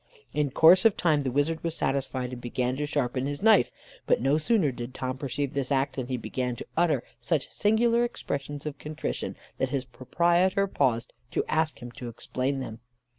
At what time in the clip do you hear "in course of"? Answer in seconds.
0.33-0.97